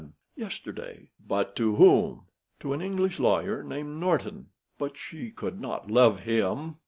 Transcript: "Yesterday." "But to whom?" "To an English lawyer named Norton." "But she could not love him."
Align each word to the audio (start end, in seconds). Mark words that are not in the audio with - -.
"Yesterday." 0.35 1.09
"But 1.27 1.55
to 1.57 1.75
whom?" 1.75 2.23
"To 2.61 2.73
an 2.73 2.81
English 2.81 3.19
lawyer 3.19 3.61
named 3.61 3.99
Norton." 3.99 4.47
"But 4.79 4.97
she 4.97 5.29
could 5.29 5.61
not 5.61 5.91
love 5.91 6.21
him." 6.21 6.77